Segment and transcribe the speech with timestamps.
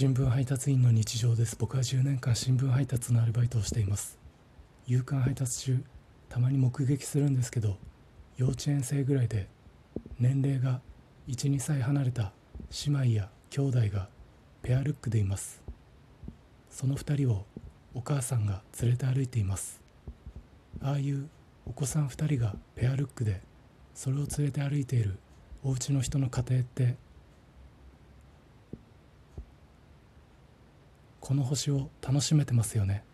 [0.00, 1.56] 新聞配達員の日常です。
[1.58, 4.16] 僕は10年間新聞配達のアルバイトをしています。
[4.86, 5.84] 夕刊配達中
[6.28, 7.78] たまに目撃するんですけど
[8.36, 9.48] 幼稚園生ぐらいで
[10.20, 10.80] 年齢が
[11.26, 12.30] 12歳離れた
[12.86, 14.08] 姉妹や兄弟が
[14.62, 15.64] ペアルックでいます。
[16.70, 17.44] その2人を
[17.92, 19.80] お母さんが連れて歩いています。
[20.80, 21.28] ああいう
[21.66, 23.40] お子さん2人がペアルックで
[23.96, 25.18] それを連れて歩いている
[25.64, 26.94] お家の人の家庭って
[31.20, 33.04] この星を楽しめてますよね。